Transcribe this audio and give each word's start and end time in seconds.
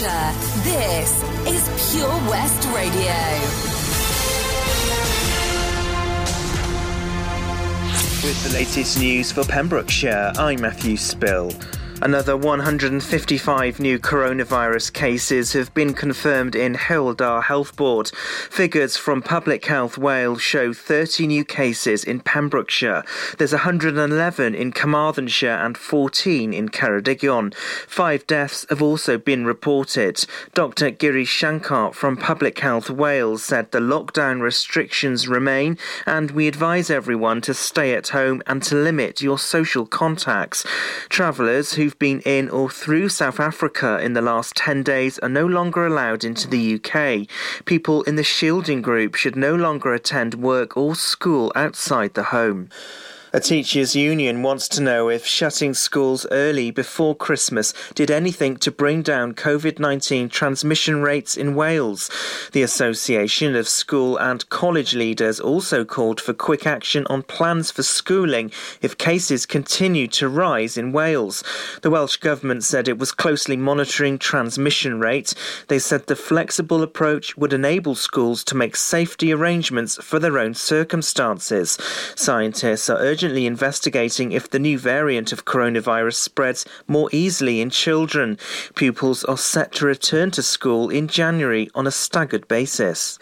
This 0.00 1.22
is 1.46 1.92
Pure 1.92 2.08
West 2.30 2.66
Radio. 2.74 3.12
With 8.24 8.42
the 8.44 8.50
latest 8.54 8.98
news 8.98 9.30
for 9.30 9.44
Pembrokeshire, 9.44 10.32
I'm 10.38 10.62
Matthew 10.62 10.96
Spill. 10.96 11.52
Another 12.02 12.34
155 12.34 13.78
new 13.78 13.98
coronavirus 13.98 14.90
cases 14.94 15.52
have 15.52 15.74
been 15.74 15.92
confirmed 15.92 16.56
in 16.56 16.74
Hywel 16.74 17.42
Health 17.42 17.76
Board. 17.76 18.08
Figures 18.48 18.96
from 18.96 19.20
Public 19.20 19.66
Health 19.66 19.98
Wales 19.98 20.40
show 20.40 20.72
30 20.72 21.26
new 21.26 21.44
cases 21.44 22.02
in 22.02 22.20
Pembrokeshire. 22.20 23.04
There's 23.36 23.52
111 23.52 24.54
in 24.54 24.72
Carmarthenshire 24.72 25.50
and 25.50 25.76
14 25.76 26.54
in 26.54 26.70
Ceredigion. 26.70 27.54
Five 27.86 28.26
deaths 28.26 28.64
have 28.70 28.80
also 28.80 29.18
been 29.18 29.44
reported. 29.44 30.24
Dr 30.54 30.92
Giri 30.92 31.26
Shankar 31.26 31.92
from 31.92 32.16
Public 32.16 32.58
Health 32.60 32.88
Wales 32.88 33.44
said 33.44 33.72
the 33.72 33.78
lockdown 33.78 34.40
restrictions 34.40 35.28
remain 35.28 35.76
and 36.06 36.30
we 36.30 36.48
advise 36.48 36.88
everyone 36.88 37.42
to 37.42 37.52
stay 37.52 37.92
at 37.92 38.08
home 38.08 38.42
and 38.46 38.62
to 38.62 38.74
limit 38.74 39.20
your 39.20 39.38
social 39.38 39.84
contacts. 39.84 40.64
Travellers 41.10 41.74
who 41.74 41.89
who've 41.90 41.98
been 41.98 42.20
in 42.20 42.48
or 42.50 42.70
through 42.70 43.08
South 43.08 43.40
Africa 43.40 43.98
in 44.00 44.12
the 44.12 44.22
last 44.22 44.54
10 44.54 44.84
days 44.84 45.18
are 45.18 45.28
no 45.28 45.44
longer 45.44 45.84
allowed 45.84 46.22
into 46.22 46.46
the 46.46 46.76
UK. 46.76 47.26
People 47.64 48.04
in 48.04 48.14
the 48.14 48.22
shielding 48.22 48.80
group 48.80 49.16
should 49.16 49.34
no 49.34 49.56
longer 49.56 49.92
attend 49.92 50.34
work 50.34 50.76
or 50.76 50.94
school 50.94 51.50
outside 51.56 52.14
the 52.14 52.22
home. 52.22 52.68
A 53.32 53.38
teachers' 53.38 53.94
union 53.94 54.42
wants 54.42 54.66
to 54.66 54.82
know 54.82 55.08
if 55.08 55.24
shutting 55.24 55.72
schools 55.72 56.26
early 56.32 56.72
before 56.72 57.14
Christmas 57.14 57.72
did 57.94 58.10
anything 58.10 58.56
to 58.56 58.72
bring 58.72 59.02
down 59.02 59.34
COVID 59.34 59.78
19 59.78 60.28
transmission 60.28 61.00
rates 61.00 61.36
in 61.36 61.54
Wales. 61.54 62.10
The 62.50 62.64
Association 62.64 63.54
of 63.54 63.68
School 63.68 64.16
and 64.16 64.48
College 64.48 64.96
Leaders 64.96 65.38
also 65.38 65.84
called 65.84 66.20
for 66.20 66.32
quick 66.32 66.66
action 66.66 67.06
on 67.08 67.22
plans 67.22 67.70
for 67.70 67.84
schooling 67.84 68.50
if 68.82 68.98
cases 68.98 69.46
continue 69.46 70.08
to 70.08 70.28
rise 70.28 70.76
in 70.76 70.90
Wales. 70.90 71.44
The 71.82 71.90
Welsh 71.90 72.16
Government 72.16 72.64
said 72.64 72.88
it 72.88 72.98
was 72.98 73.12
closely 73.12 73.56
monitoring 73.56 74.18
transmission 74.18 74.98
rates. 74.98 75.36
They 75.68 75.78
said 75.78 76.08
the 76.08 76.16
flexible 76.16 76.82
approach 76.82 77.36
would 77.36 77.52
enable 77.52 77.94
schools 77.94 78.42
to 78.44 78.56
make 78.56 78.74
safety 78.74 79.32
arrangements 79.32 80.02
for 80.02 80.18
their 80.18 80.36
own 80.36 80.54
circumstances. 80.54 81.78
Scientists 82.16 82.90
are 82.90 82.98
urging 82.98 83.19
urgently 83.20 83.44
investigating 83.44 84.32
if 84.32 84.48
the 84.48 84.58
new 84.58 84.78
variant 84.78 85.30
of 85.30 85.44
coronavirus 85.44 86.14
spreads 86.14 86.64
more 86.88 87.10
easily 87.12 87.60
in 87.60 87.68
children. 87.68 88.38
Pupils 88.76 89.24
are 89.24 89.36
set 89.36 89.72
to 89.72 89.84
return 89.84 90.30
to 90.30 90.42
school 90.42 90.88
in 90.88 91.06
January 91.06 91.68
on 91.74 91.86
a 91.86 91.90
staggered 91.90 92.48
basis. 92.48 93.18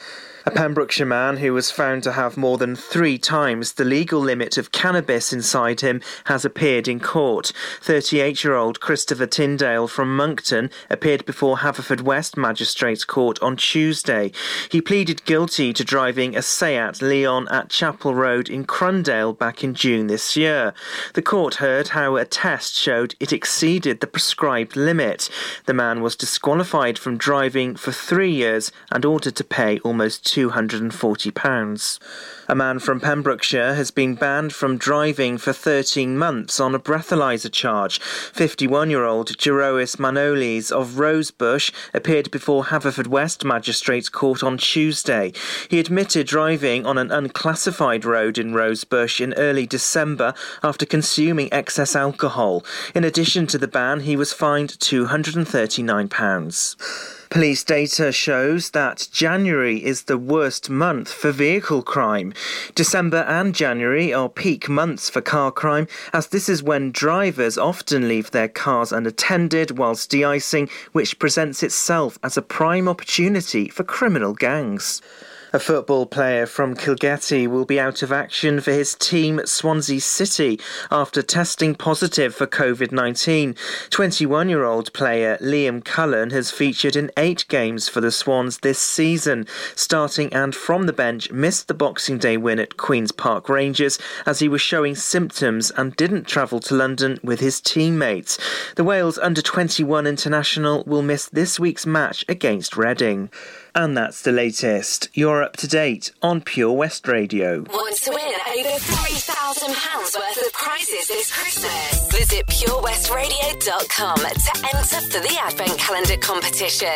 A 0.49 0.51
Pembrokeshire 0.51 1.05
man 1.05 1.37
who 1.37 1.53
was 1.53 1.71
found 1.71 2.03
to 2.05 2.13
have 2.13 2.39
more 2.39 2.57
than 2.57 2.75
three 2.75 3.19
times 3.19 3.75
the 3.75 3.85
legal 3.85 4.19
limit 4.19 4.57
of 4.57 4.73
cannabis 4.73 5.31
inside 5.31 5.83
him 5.83 6.01
has 6.25 6.43
appeared 6.43 6.89
in 6.89 7.01
court. 7.01 7.53
38 7.83 8.43
year 8.43 8.55
old 8.55 8.81
Christopher 8.81 9.27
Tyndale 9.27 9.87
from 9.87 10.17
Monkton 10.17 10.71
appeared 10.89 11.27
before 11.27 11.59
Haverfordwest 11.59 12.39
Magistrates 12.39 13.05
Court 13.05 13.39
on 13.43 13.59
Tuesday. 13.59 14.33
He 14.71 14.81
pleaded 14.81 15.27
guilty 15.27 15.75
to 15.75 15.85
driving 15.85 16.35
a 16.35 16.41
Seat 16.41 17.03
Leon 17.03 17.47
at 17.49 17.69
Chapel 17.69 18.15
Road 18.15 18.49
in 18.49 18.65
Crundale 18.65 19.37
back 19.37 19.63
in 19.63 19.75
June 19.75 20.07
this 20.07 20.35
year. 20.35 20.73
The 21.13 21.21
court 21.21 21.57
heard 21.57 21.89
how 21.89 22.17
a 22.17 22.25
test 22.25 22.75
showed 22.75 23.15
it 23.21 23.35
exceeded 23.35 24.01
the 24.01 24.07
prescribed 24.07 24.77
limit. 24.77 25.29
The 25.67 25.75
man 25.75 26.01
was 26.01 26.17
disqualified 26.17 26.99
from 26.99 27.19
driving 27.19 27.77
for 27.77 27.93
three 27.93 28.33
years 28.33 28.73
and 28.91 29.05
ordered 29.05 29.37
to 29.37 29.45
pay 29.45 29.79
almost 29.81 30.38
£240. 30.39 31.99
A 32.47 32.55
man 32.55 32.79
from 32.79 33.01
Pembrokeshire 33.01 33.75
has 33.75 33.91
been 33.91 34.15
banned 34.15 34.53
from 34.53 34.79
driving 34.79 35.37
for 35.37 35.53
13 35.53 36.17
months 36.17 36.61
on 36.61 36.77
a 36.77 36.79
breathalyser 36.79 37.51
charge. 37.51 37.99
51 37.99 38.89
year 38.89 39.05
old 39.05 39.37
Jerois 39.37 39.97
Manolis 39.97 40.71
of 40.71 41.01
Rosebush 41.01 41.73
appeared 41.93 42.31
before 42.31 42.67
Haverfordwest 42.67 43.45
Magistrates 43.45 44.09
Court 44.09 44.45
on 44.45 44.59
Tuesday. 44.59 45.33
He 45.69 45.81
admitted 45.81 46.29
driving 46.29 46.87
on 46.87 46.99
an 46.99 47.11
unclassified 47.11 48.05
road 48.05 48.39
in 48.39 48.55
Rosebush 48.55 49.21
in 49.21 49.35
early 49.35 49.67
December 49.67 50.35
after 50.63 50.87
consuming 50.87 51.53
excess 51.53 51.97
alcohol. 51.97 52.65
In 52.95 53.03
addition 53.03 53.49
to 53.49 53.59
the 53.59 53.67
ban, 53.67 53.99
he 54.01 54.15
was 54.15 54.33
fined 54.33 54.79
£239. 54.79 57.18
Police 57.31 57.63
data 57.63 58.11
shows 58.11 58.71
that 58.71 59.07
January 59.13 59.85
is 59.85 60.05
the 60.05 60.17
worst 60.17 60.71
month 60.71 61.13
for 61.13 61.31
vehicle 61.31 61.83
crime. 61.83 62.33
December 62.75 63.19
and 63.29 63.55
January 63.55 64.15
are 64.15 64.31
peak 64.31 64.67
months 64.67 65.11
for 65.11 65.21
car 65.21 65.53
crime, 65.53 65.87
as 66.15 66.29
this 66.29 66.49
is 66.49 66.63
when 66.63 66.91
drivers 66.91 67.59
often 67.59 68.09
leave 68.09 68.31
their 68.31 68.49
cars 68.49 68.93
unattended 68.93 69.77
whilst 69.77 70.09
de-icing, 70.09 70.71
which 70.93 71.19
presents 71.19 71.63
itself 71.63 72.19
as 72.23 72.39
a 72.39 72.43
prime 72.43 72.89
opportunity 72.89 73.69
for 73.69 73.85
criminal 73.85 74.33
gangs. 74.33 75.03
A 75.51 75.59
football 75.59 76.05
player 76.05 76.45
from 76.45 76.77
Kilgetty 76.77 77.49
will 77.49 77.65
be 77.65 77.81
out 77.81 78.03
of 78.03 78.13
action 78.13 78.61
for 78.61 78.71
his 78.71 78.95
team 78.95 79.41
Swansea 79.47 79.99
City 79.99 80.61
after 80.91 81.23
testing 81.23 81.75
positive 81.75 82.35
for 82.35 82.47
COVID 82.47 82.93
19. 82.93 83.57
21 83.89 84.51
year 84.51 84.65
old 84.65 84.93
player 84.93 85.39
Liam 85.41 85.83
Cullen 85.83 86.29
has 86.31 86.51
featured 86.51 86.97
in 86.97 87.11
eight 87.17 87.47
games 87.49 87.89
for 87.89 88.03
the 88.03 88.13
Swans 88.13 88.59
this 88.59 88.79
season. 88.79 89.47
Starting 89.75 90.31
and 90.35 90.55
from 90.55 90.85
the 90.85 90.93
bench, 90.93 91.33
missed 91.33 91.67
the 91.67 91.73
Boxing 91.73 92.19
Day 92.19 92.37
win 92.37 92.59
at 92.59 92.77
Queen's 92.77 93.13
Park 93.13 93.49
Rangers 93.49 93.99
as 94.27 94.41
he 94.41 94.49
was 94.49 94.61
showing 94.61 94.95
symptoms 94.95 95.71
and 95.71 95.97
didn't 95.97 96.27
travel 96.27 96.61
to 96.61 96.75
London 96.75 97.19
with 97.23 97.41
his 97.41 97.59
teammates. 97.59 98.39
The 98.77 98.85
Wales 98.85 99.17
under 99.17 99.41
21 99.41 100.07
international 100.07 100.85
will 100.87 101.01
miss 101.01 101.27
this 101.31 101.59
week's 101.59 101.87
match 101.87 102.23
against 102.29 102.77
Reading. 102.77 103.31
And 103.79 103.97
that's 103.97 104.23
the 104.23 104.33
latest. 104.33 105.09
You're 105.15 105.41
up 105.41 105.57
to 105.59 105.69
date 105.69 106.11
on 106.21 106.41
Pure 106.41 106.73
West 106.73 107.07
Radio. 107.07 107.61
Want 107.61 107.95
to 107.99 108.11
win 108.11 108.19
over 108.19 108.77
£3,000 108.77 110.19
worth 110.19 110.47
of 110.47 110.53
prizes 110.53 111.07
this 111.07 111.33
Christmas? 111.33 112.11
Visit 112.11 112.45
purewestradio.com 112.49 114.17
to 114.17 114.67
enter 114.75 115.01
for 115.13 115.21
the 115.21 115.39
Advent 115.41 115.79
Calendar 115.79 116.17
competition. 116.17 116.89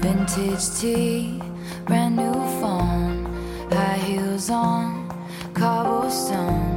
Vintage 0.00 0.80
tea, 0.80 1.42
brand 1.84 2.16
new 2.16 2.32
phone, 2.62 3.26
high 3.70 3.98
heels 3.98 4.48
on, 4.48 5.06
cobblestones. 5.52 6.75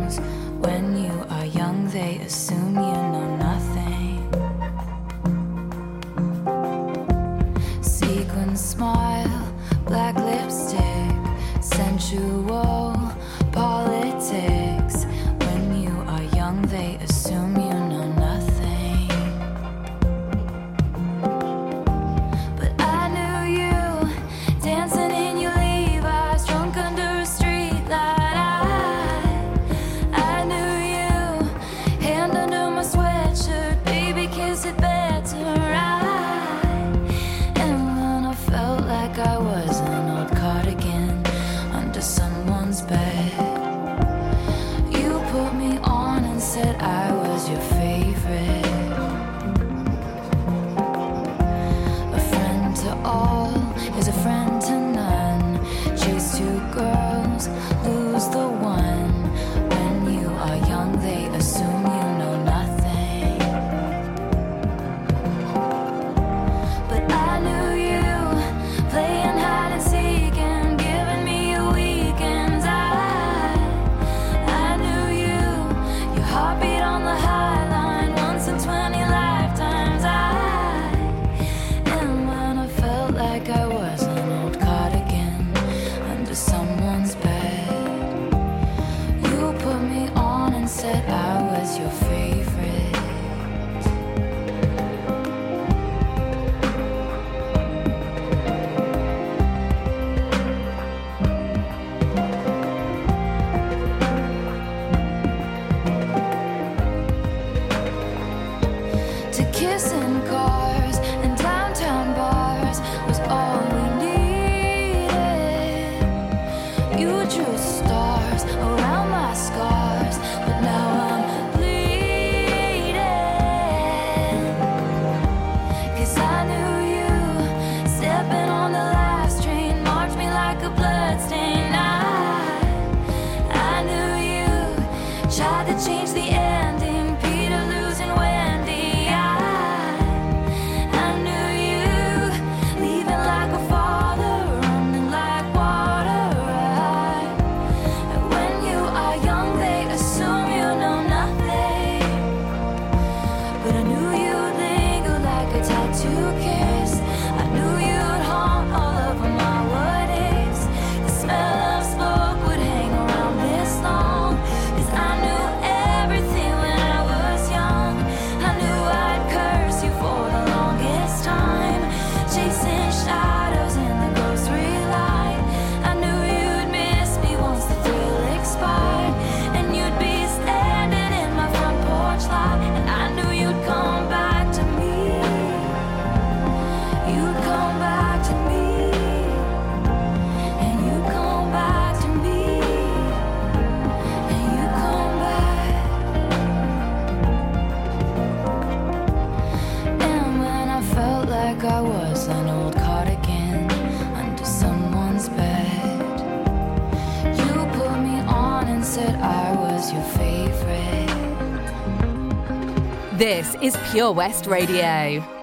Is 213.61 213.75
Pure 213.91 214.13
West 214.13 214.45
Radio. 214.45 215.38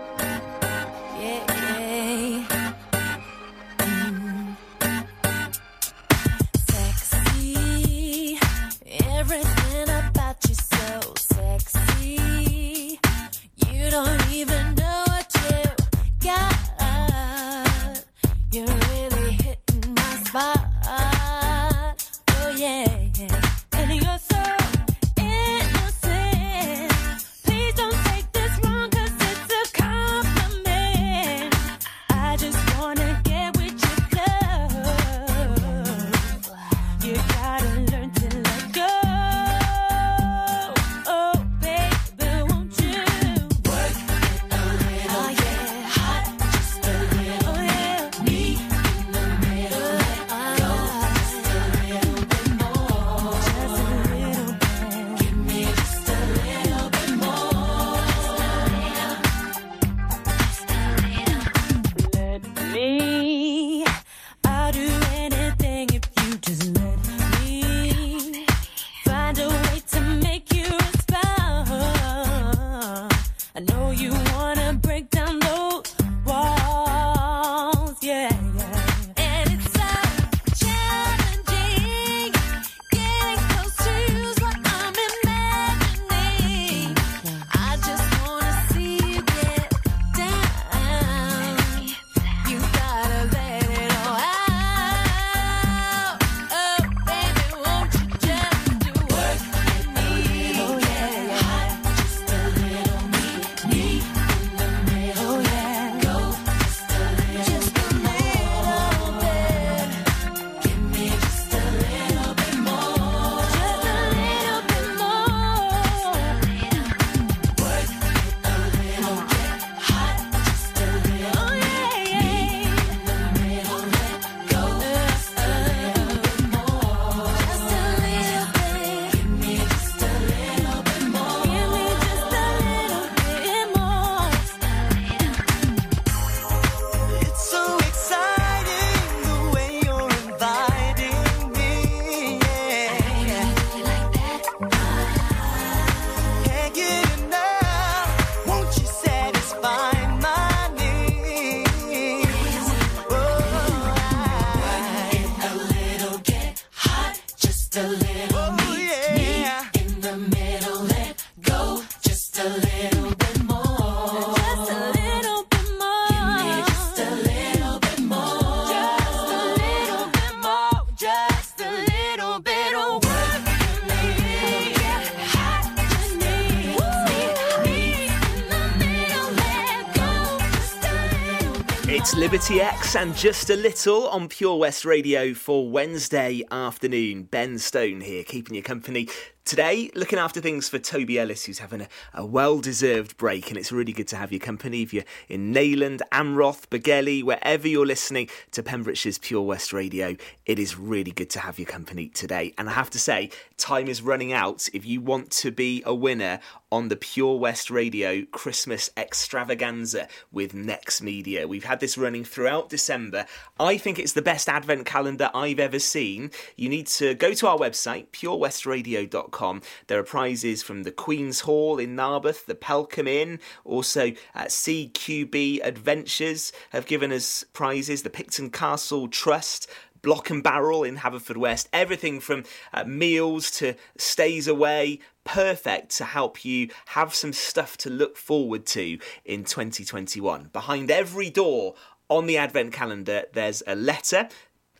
And 182.96 183.14
just 183.14 183.50
a 183.50 183.56
little 183.56 184.08
on 184.08 184.26
Pure 184.26 184.56
West 184.56 184.86
Radio 184.86 185.34
for 185.34 185.68
Wednesday 185.68 186.42
afternoon. 186.50 187.24
Ben 187.24 187.58
Stone 187.58 188.00
here, 188.00 188.24
keeping 188.24 188.54
you 188.54 188.62
company 188.62 189.06
Today, 189.46 189.92
looking 189.94 190.18
after 190.18 190.40
things 190.40 190.68
for 190.68 190.80
Toby 190.80 191.20
Ellis, 191.20 191.44
who's 191.44 191.60
having 191.60 191.82
a, 191.82 191.88
a 192.14 192.26
well 192.26 192.58
deserved 192.58 193.16
break, 193.16 193.48
and 193.48 193.56
it's 193.56 193.70
really 193.70 193.92
good 193.92 194.08
to 194.08 194.16
have 194.16 194.32
your 194.32 194.40
company. 194.40 194.82
If 194.82 194.92
you're 194.92 195.04
in 195.28 195.54
Neyland, 195.54 196.00
Amroth, 196.12 196.66
Begelly, 196.66 197.22
wherever 197.22 197.68
you're 197.68 197.86
listening 197.86 198.28
to 198.50 198.64
Pembrokeshire's 198.64 199.18
Pure 199.18 199.42
West 199.42 199.72
Radio, 199.72 200.16
it 200.46 200.58
is 200.58 200.76
really 200.76 201.12
good 201.12 201.30
to 201.30 201.38
have 201.38 201.60
your 201.60 201.68
company 201.68 202.08
today. 202.08 202.54
And 202.58 202.68
I 202.68 202.72
have 202.72 202.90
to 202.90 202.98
say, 202.98 203.30
time 203.56 203.86
is 203.86 204.02
running 204.02 204.32
out. 204.32 204.68
If 204.74 204.84
you 204.84 205.00
want 205.00 205.30
to 205.30 205.52
be 205.52 205.80
a 205.86 205.94
winner 205.94 206.40
on 206.72 206.88
the 206.88 206.96
Pure 206.96 207.38
West 207.38 207.70
Radio 207.70 208.24
Christmas 208.24 208.90
extravaganza 208.96 210.08
with 210.32 210.54
Next 210.54 211.02
Media, 211.02 211.46
we've 211.46 211.64
had 211.64 211.80
this 211.80 211.98
running 211.98 212.24
throughout 212.24 212.68
December. 212.68 213.26
I 213.60 213.76
think 213.76 213.98
it's 213.98 214.14
the 214.14 214.22
best 214.22 214.48
advent 214.48 214.86
calendar 214.86 215.30
I've 215.34 215.60
ever 215.60 215.78
seen. 215.78 216.30
You 216.56 216.68
need 216.68 216.86
to 216.88 217.14
go 217.14 217.34
to 217.34 217.46
our 217.46 217.58
website, 217.58 218.08
purewestradio.com 218.08 219.62
there 219.86 219.98
are 219.98 220.04
prizes 220.04 220.62
from 220.62 220.82
the 220.82 220.90
Queen's 220.90 221.40
Hall 221.40 221.78
in 221.78 221.94
Narberth, 221.94 222.46
the 222.46 222.54
Pelcomb 222.54 223.08
Inn, 223.08 223.40
also 223.64 224.08
uh, 224.34 224.46
at 224.46 224.48
CQB 224.48 225.60
Adventures 225.64 226.52
have 226.70 226.86
given 226.86 227.12
us 227.12 227.44
prizes, 227.52 228.02
the 228.02 228.10
Picton 228.10 228.50
Castle 228.50 229.08
Trust, 229.08 229.68
Block 230.06 230.30
and 230.30 230.40
Barrel 230.40 230.84
in 230.84 230.98
Haverfordwest, 230.98 231.66
everything 231.72 232.20
from 232.20 232.44
uh, 232.72 232.84
meals 232.84 233.50
to 233.50 233.74
stays 233.98 234.46
away, 234.46 235.00
perfect 235.24 235.96
to 235.96 236.04
help 236.04 236.44
you 236.44 236.68
have 236.86 237.12
some 237.12 237.32
stuff 237.32 237.76
to 237.78 237.90
look 237.90 238.16
forward 238.16 238.66
to 238.66 239.00
in 239.24 239.42
2021. 239.42 240.50
Behind 240.52 240.92
every 240.92 241.28
door 241.28 241.74
on 242.08 242.26
the 242.26 242.36
Advent 242.36 242.72
calendar, 242.72 243.24
there's 243.32 243.64
a 243.66 243.74
letter 243.74 244.28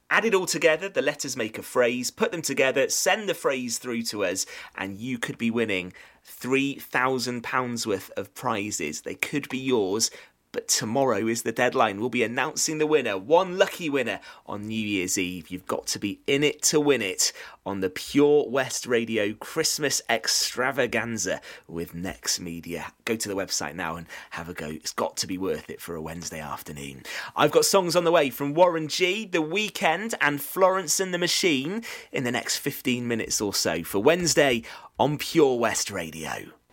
Add 0.09 0.25
it 0.25 0.35
all 0.35 0.47
together, 0.47 0.88
the 0.88 1.02
letters 1.02 1.37
make 1.37 1.59
a 1.59 1.62
phrase, 1.62 2.12
put 2.12 2.30
them 2.30 2.40
together, 2.40 2.88
send 2.88 3.28
the 3.28 3.35
phrase 3.35 3.78
through 3.78 4.02
to 4.02 4.25
us, 4.25 4.47
and 4.76 4.99
you 4.99 5.18
could 5.18 5.37
be 5.37 5.50
winning 5.50 5.92
£3,000 6.25 7.87
worth 7.87 8.12
of 8.16 8.33
prizes. 8.33 9.00
They 9.00 9.16
could 9.16 9.49
be 9.49 9.59
yours 9.59 10.12
but 10.56 10.68
tomorrow 10.68 11.26
is 11.26 11.42
the 11.42 11.52
deadline. 11.52 12.00
We'll 12.00 12.08
be 12.08 12.22
announcing 12.22 12.78
the 12.78 12.86
winner, 12.86 13.18
one 13.18 13.58
lucky 13.58 13.90
winner 13.90 14.20
on 14.46 14.66
New 14.66 14.75
Year's 14.75 15.18
Eve. 15.18 15.50
You've 15.50 15.66
got 15.66 15.86
to 15.88 15.98
be 15.98 16.22
in 16.26 16.42
it 16.42 16.62
to 16.62 16.80
win 16.80 17.02
it 17.02 17.30
on 17.66 17.80
the 17.80 17.90
Pure 17.90 18.48
West 18.48 18.86
Radio 18.86 19.34
Christmas 19.34 20.00
Extravaganza 20.08 21.42
with 21.68 21.94
Next 21.94 22.40
Media. 22.40 22.86
Go 23.04 23.16
to 23.16 23.28
the 23.28 23.36
website 23.36 23.75
now 23.75 23.96
and 23.96 24.06
have 24.30 24.48
a 24.48 24.54
go. 24.54 24.68
It's 24.68 24.94
got 24.94 25.18
to 25.18 25.26
be 25.26 25.36
worth 25.36 25.68
it 25.68 25.78
for 25.78 25.94
a 25.94 26.00
Wednesday 26.00 26.40
afternoon. 26.40 27.02
I've 27.36 27.50
got 27.50 27.66
songs 27.66 27.94
on 27.94 28.04
the 28.04 28.12
way 28.12 28.30
from 28.30 28.54
Warren 28.54 28.88
G, 28.88 29.26
The 29.26 29.42
Weeknd, 29.42 30.14
and 30.22 30.40
Florence 30.40 30.98
and 31.00 31.12
the 31.12 31.18
Machine 31.18 31.82
in 32.12 32.25
the 32.25 32.32
next 32.32 32.56
15 32.56 33.06
minutes 33.06 33.42
or 33.42 33.52
so 33.52 33.82
for 33.82 33.98
Wednesday 34.02 34.62
on 34.98 35.18
Pure 35.18 35.58
West 35.58 35.90
Radio. 35.90 36.46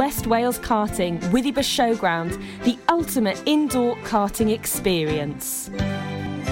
West 0.00 0.26
Wales 0.26 0.58
Karting, 0.58 1.18
Withybush 1.24 1.68
Showground, 1.68 2.42
the 2.64 2.78
ultimate 2.88 3.38
indoor 3.44 3.96
karting 3.96 4.50
experience. 4.50 5.68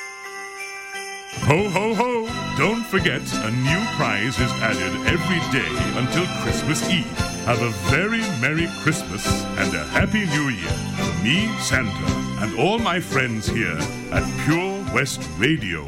Ho, 1.31 1.69
ho, 1.69 1.93
ho! 1.93 2.57
Don't 2.57 2.83
forget, 2.85 3.21
a 3.43 3.51
new 3.51 3.85
prize 3.95 4.39
is 4.39 4.51
added 4.61 4.93
every 5.07 5.39
day 5.51 5.99
until 5.99 6.25
Christmas 6.41 6.89
Eve. 6.89 7.05
Have 7.45 7.61
a 7.61 7.69
very 7.89 8.21
Merry 8.41 8.67
Christmas 8.81 9.25
and 9.57 9.73
a 9.75 9.83
Happy 9.85 10.25
New 10.25 10.49
Year 10.49 10.71
from 10.97 11.23
me, 11.23 11.47
Santa, 11.59 12.43
and 12.43 12.59
all 12.59 12.79
my 12.79 12.99
friends 12.99 13.47
here 13.47 13.77
at 14.11 14.23
Pure 14.45 14.83
West 14.93 15.21
Radio. 15.37 15.87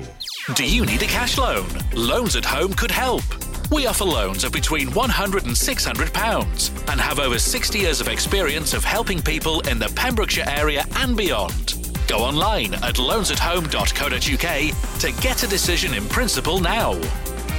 Do 0.54 0.64
you 0.64 0.86
need 0.86 1.02
a 1.02 1.08
cash 1.08 1.38
loan? 1.38 1.68
Loans 1.94 2.36
at 2.36 2.46
Home 2.46 2.74
could 2.74 2.92
help. 2.92 3.24
We 3.72 3.88
offer 3.88 4.06
loans 4.06 4.44
of 4.44 4.52
between 4.52 4.90
£100 4.90 5.44
and 5.44 5.56
£600 5.56 6.92
and 6.92 7.02
have 7.02 7.20
over 7.20 7.40
60 7.40 7.80
years 7.80 8.00
of 8.00 8.08
experience 8.08 8.74
of 8.74 8.84
helping 8.84 9.22
people 9.22 9.62
in 9.62 9.80
the 9.80 9.92
Pembrokeshire 9.96 10.46
area 10.48 10.86
and 10.98 11.18
beyond. 11.18 11.81
Go 12.12 12.18
online 12.18 12.74
at 12.74 12.96
loansathome.co.uk 12.96 15.00
to 15.00 15.22
get 15.22 15.44
a 15.44 15.48
decision 15.48 15.94
in 15.94 16.04
principle 16.10 16.60
now. 16.60 17.00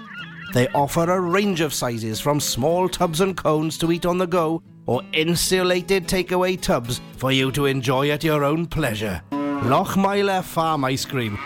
They 0.53 0.67
offer 0.69 1.09
a 1.09 1.19
range 1.19 1.61
of 1.61 1.73
sizes 1.73 2.19
from 2.19 2.39
small 2.39 2.89
tubs 2.89 3.21
and 3.21 3.37
cones 3.37 3.77
to 3.79 3.91
eat 3.91 4.05
on 4.05 4.17
the 4.17 4.27
go 4.27 4.61
or 4.85 5.01
insulated 5.13 6.07
takeaway 6.07 6.59
tubs 6.59 7.01
for 7.17 7.31
you 7.31 7.51
to 7.53 7.65
enjoy 7.67 8.09
at 8.09 8.23
your 8.23 8.43
own 8.43 8.65
pleasure. 8.65 9.21
Lochmeyler 9.31 10.43
Farm 10.43 10.83
Ice 10.85 11.05
Cream. 11.05 11.37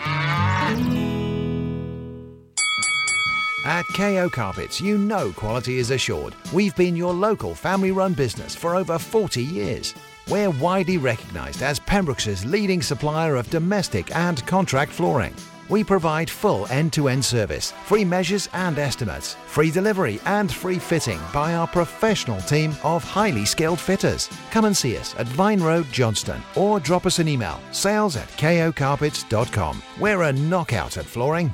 At 3.64 3.84
KO 3.96 4.30
Carpets, 4.30 4.80
you 4.80 4.96
know 4.96 5.32
quality 5.32 5.78
is 5.78 5.90
assured. 5.90 6.34
We've 6.52 6.74
been 6.76 6.96
your 6.96 7.12
local 7.12 7.54
family 7.54 7.90
run 7.90 8.14
business 8.14 8.54
for 8.54 8.76
over 8.76 8.98
40 8.98 9.42
years. 9.42 9.94
We're 10.28 10.50
widely 10.50 10.98
recognised 10.98 11.62
as 11.62 11.80
Pembrokeshire's 11.80 12.44
leading 12.44 12.80
supplier 12.80 13.36
of 13.36 13.50
domestic 13.50 14.14
and 14.14 14.44
contract 14.46 14.92
flooring. 14.92 15.34
We 15.68 15.84
provide 15.84 16.30
full 16.30 16.66
end-to-end 16.68 17.24
service, 17.24 17.72
free 17.84 18.04
measures 18.04 18.48
and 18.52 18.78
estimates, 18.78 19.36
free 19.46 19.70
delivery 19.70 20.20
and 20.24 20.52
free 20.52 20.78
fitting 20.78 21.20
by 21.32 21.54
our 21.54 21.66
professional 21.66 22.40
team 22.42 22.74
of 22.82 23.02
highly 23.02 23.44
skilled 23.44 23.80
fitters. 23.80 24.28
Come 24.50 24.64
and 24.64 24.76
see 24.76 24.96
us 24.96 25.14
at 25.18 25.26
Vine 25.28 25.60
Road, 25.62 25.86
Johnston, 25.92 26.40
or 26.54 26.80
drop 26.80 27.06
us 27.06 27.18
an 27.18 27.28
email, 27.28 27.60
sales 27.72 28.16
at 28.16 28.28
kocarpets.com. 28.30 29.82
We're 29.98 30.22
a 30.22 30.32
knockout 30.32 30.96
at 30.98 31.06
flooring. 31.06 31.52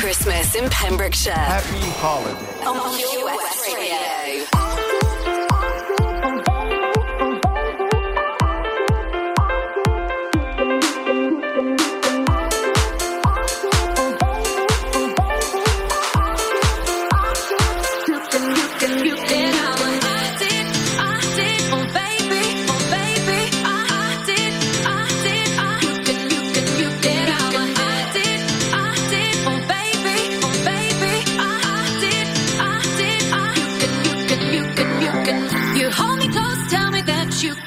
Christmas 0.00 0.54
in 0.54 0.70
Pembrokeshire. 0.70 1.34
Happy 1.34 1.90
holiday. 2.00 2.64
On 2.64 2.96
Pure 2.96 3.36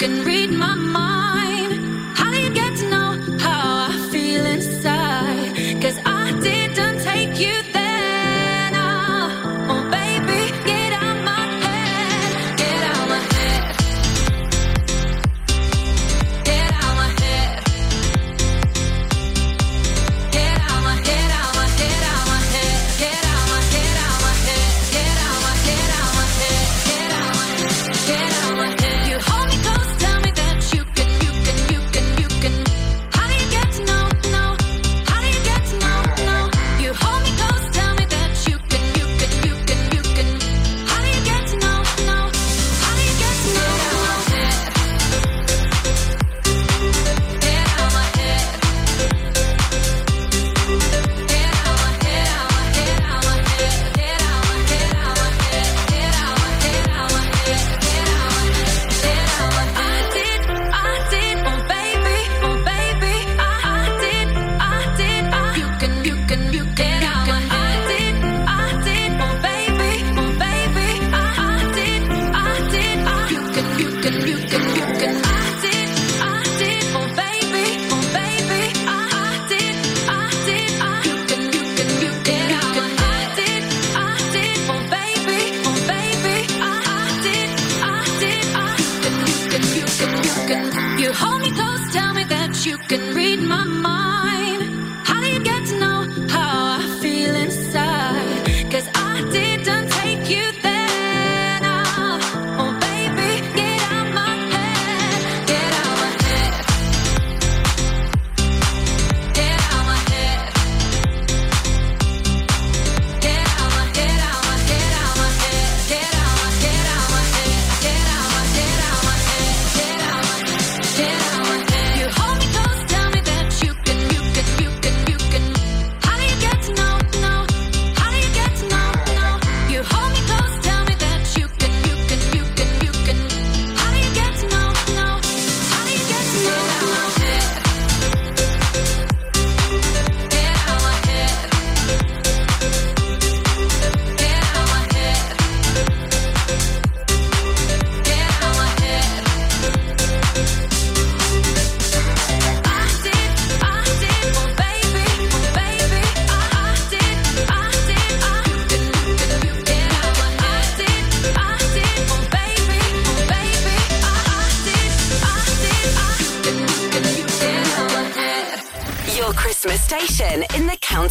can 0.04 0.26
read 0.26 0.52
my 0.52 0.63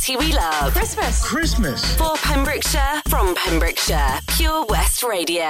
in 0.08 0.18
we 0.18 0.32
love. 0.32 0.72
Christmas. 0.72 1.24
Christmas. 1.24 1.96
For 1.96 2.16
Pembrokeshire, 2.16 3.02
from 3.08 3.34
Pembrokeshire, 3.36 4.18
Pure 4.28 4.66
West 4.66 5.02
Radio. 5.04 5.48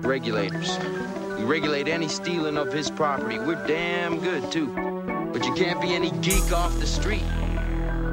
Regulators. 0.00 0.78
We 1.38 1.44
regulate 1.44 1.88
any 1.88 2.08
stealing 2.08 2.58
of 2.58 2.72
his 2.72 2.90
property. 2.90 3.38
We're 3.38 3.66
damn 3.66 4.20
good, 4.20 4.52
too. 4.52 4.68
But 5.32 5.46
you 5.46 5.54
can't 5.54 5.80
be 5.80 5.94
any 5.94 6.10
geek 6.20 6.52
off 6.52 6.78
the 6.78 6.86
street. 6.86 7.24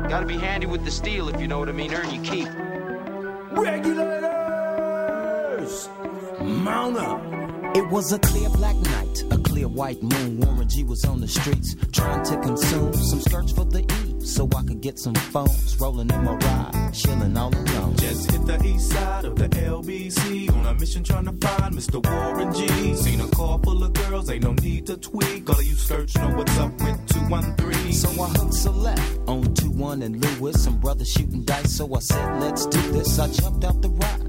Gotta 0.08 0.26
be 0.26 0.38
handy 0.38 0.68
with 0.68 0.86
the 0.86 0.92
steel, 0.92 1.28
if 1.28 1.42
you 1.42 1.48
know 1.48 1.60
what 1.60 1.70
I 1.70 1.74
mean. 1.74 1.94
Earn 1.94 2.10
your 2.14 2.24
keep. 2.24 2.48
Regulators! 3.52 4.30
Mount 6.42 6.98
up! 6.98 7.59
It 7.76 7.88
was 7.88 8.12
a 8.12 8.20
clear 8.20 8.50
black 8.50 8.76
night, 8.76 9.24
a 9.30 9.38
clear 9.38 9.68
white 9.68 10.02
moon. 10.02 10.40
Warren 10.40 10.68
G 10.68 10.84
was 10.84 11.06
on 11.06 11.22
the 11.22 11.28
streets 11.28 11.76
trying 11.92 12.26
to 12.26 12.38
consume 12.42 12.94
some 12.94 13.22
skirts 13.22 13.52
for 13.52 13.66
the 13.66 13.82
E 13.82 14.26
so 14.26 14.50
I 14.56 14.64
could 14.64 14.82
get 14.82 14.98
some 14.98 15.14
phones. 15.16 15.80
Rolling 15.80 16.10
in 16.10 16.24
my 16.24 16.34
ride, 16.34 16.92
chilling 16.94 17.38
all 17.38 17.54
alone. 17.56 17.96
Just 17.98 18.32
hit 18.32 18.46
the 18.46 18.64
east 18.66 18.92
side 18.92 19.26
of 19.26 19.36
the 19.36 19.50
LBC 19.50 20.52
on 20.52 20.66
a 20.66 20.74
mission 20.80 21.04
trying 21.04 21.26
to 21.26 21.48
find 21.48 21.76
Mr. 21.76 22.04
Warren 22.04 22.54
G. 22.54 22.96
Seen 22.96 23.22
a 23.22 23.28
car 23.28 23.60
full 23.64 23.84
of 23.84 23.94
girls, 23.94 24.30
ain't 24.32 24.44
no 24.44 24.54
need 24.54 24.88
to 24.88 24.98
tweak. 24.98 25.48
All 25.50 25.60
of 25.60 25.64
you 25.64 25.76
skirts 25.76 26.18
know 26.18 26.30
what's 26.36 26.58
up 26.58 26.72
with 26.82 27.08
213. 27.08 27.94
So 27.94 28.10
I 28.10 28.30
hooked 28.30 28.54
select 28.54 29.20
on 29.28 29.54
2 29.54 29.70
1 29.70 30.02
and 30.02 30.24
Lewis. 30.24 30.64
Some 30.64 30.80
brothers 30.80 31.12
shooting 31.12 31.44
dice, 31.44 31.76
so 31.76 31.94
I 31.94 32.00
said, 32.00 32.42
let's 32.42 32.66
do 32.66 32.82
this. 32.92 33.20
I 33.20 33.28
jumped 33.32 33.64
out 33.64 33.82
the 33.82 33.90
ride 33.90 34.29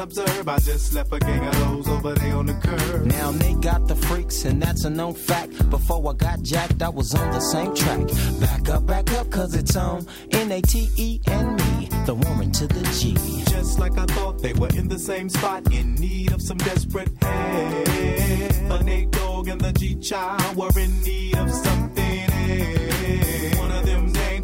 Observe. 0.00 0.48
I 0.48 0.58
just 0.58 0.94
left 0.94 1.12
a 1.12 1.18
gang 1.18 1.46
of 1.46 1.58
those 1.60 1.88
over 1.88 2.14
there 2.14 2.36
on 2.36 2.46
the 2.46 2.54
curb. 2.54 3.06
Now 3.06 3.30
they 3.30 3.54
got 3.54 3.86
the 3.86 3.94
freaks, 3.94 4.44
and 4.44 4.60
that's 4.60 4.84
a 4.84 4.90
known 4.90 5.14
fact. 5.14 5.70
Before 5.70 6.10
I 6.10 6.14
got 6.14 6.42
jacked, 6.42 6.82
I 6.82 6.88
was 6.88 7.14
on 7.14 7.30
the 7.30 7.40
same 7.40 7.74
track. 7.74 8.00
Back 8.40 8.68
up, 8.68 8.86
back 8.86 9.12
up, 9.12 9.30
cause 9.30 9.54
it's 9.54 9.76
on 9.76 10.06
N 10.32 10.50
A 10.52 10.60
T 10.62 10.88
E 10.96 11.20
and 11.26 11.56
me, 11.56 11.88
the 12.06 12.14
woman 12.14 12.50
to 12.52 12.66
the 12.66 12.82
G. 12.98 13.14
Just 13.50 13.78
like 13.78 13.96
I 13.98 14.06
thought, 14.06 14.40
they 14.42 14.54
were 14.54 14.70
in 14.74 14.88
the 14.88 14.98
same 14.98 15.28
spot, 15.28 15.72
in 15.72 15.94
need 15.96 16.32
of 16.32 16.42
some 16.42 16.58
desperate 16.58 17.10
help. 17.22 18.80
A 18.80 18.82
Nate 18.84 19.10
Dogg 19.10 19.48
and 19.48 19.60
the 19.60 19.72
G 19.72 19.96
Child 19.96 20.56
were 20.56 20.70
in 20.78 21.02
need 21.02 21.36
of 21.36 21.50
something 21.50 22.30
else. 22.30 23.59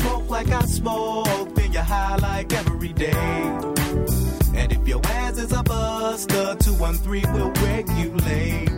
Smoke 0.00 0.30
like 0.30 0.48
I 0.48 0.62
smoke, 0.62 1.54
then 1.54 1.72
you're 1.72 1.82
high 1.82 2.16
like 2.16 2.52
every 2.52 2.92
day. 2.92 3.12
And 4.54 4.72
if 4.72 4.86
your 4.86 5.00
ass 5.04 5.38
is 5.38 5.52
a 5.52 5.62
buster, 5.62 6.56
213 6.60 7.32
will 7.32 7.52
regulate. 7.52 8.70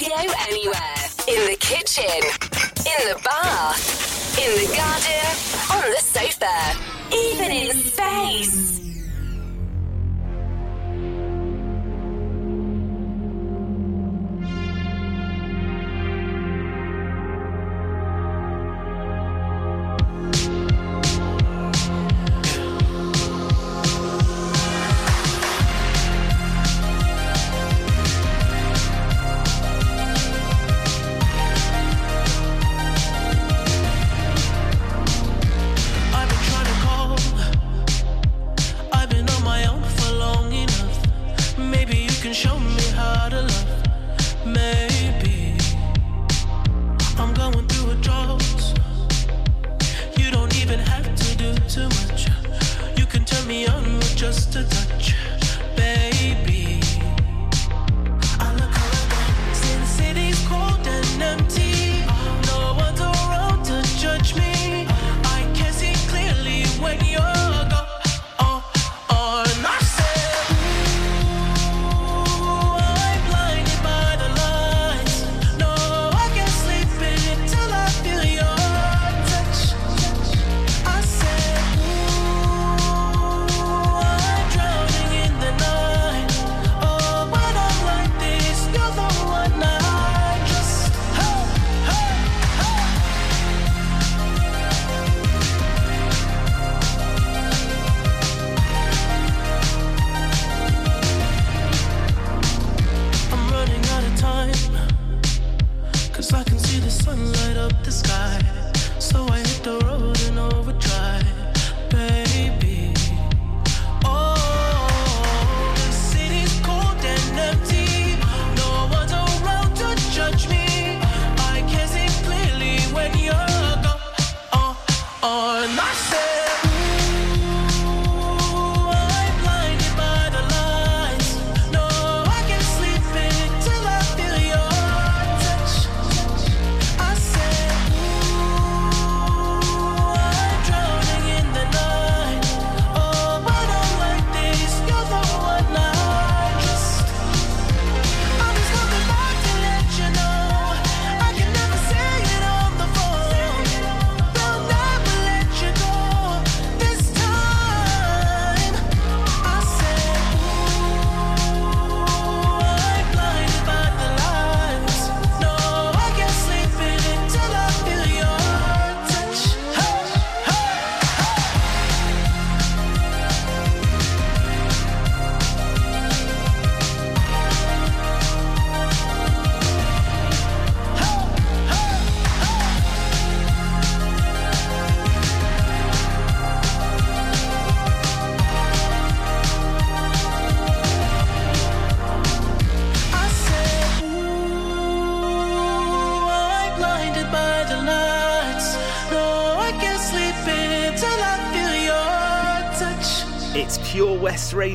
You 0.00 0.12
anywhere. 0.48 1.04
In 1.26 1.46
the 1.50 1.56
kitchen, 1.58 2.04
in 2.04 3.00
the 3.08 3.18
bath, 3.24 4.38
in 4.38 4.50
the 4.60 4.66
garden, 4.76 5.26
on 5.72 5.90
the 5.90 6.00
sofa, 6.00 7.03
even 7.12 7.50
in 7.50 7.76
space. 7.84 8.83